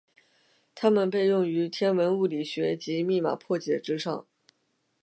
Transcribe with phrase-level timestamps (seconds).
[0.73, 4.25] 它们被用于天文物理学及密码破解之上。